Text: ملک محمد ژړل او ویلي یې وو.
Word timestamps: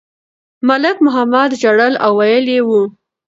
ملک 0.67 0.97
محمد 1.05 1.49
ژړل 1.61 1.93
او 2.05 2.11
ویلي 2.19 2.53
یې 2.59 2.63
وو. 2.67 2.81